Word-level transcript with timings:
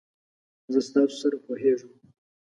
زه 0.71 0.79
ستاسو 0.87 1.15
سره 1.23 1.37
پوهیږم. 1.45 1.91